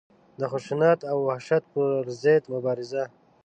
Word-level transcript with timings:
د 0.39 0.41
خشونت 0.51 0.99
او 1.11 1.17
وحشت 1.29 1.63
پر 1.73 2.03
ضد 2.21 2.43
مبارزه. 2.53 3.03